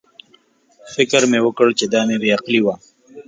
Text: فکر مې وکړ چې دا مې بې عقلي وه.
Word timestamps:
فکر 0.93 1.21
مې 1.31 1.39
وکړ 1.43 1.67
چې 1.79 1.85
دا 1.93 2.01
مې 2.07 2.17
بې 2.21 2.29
عقلي 2.37 2.61
وه. 2.65 2.75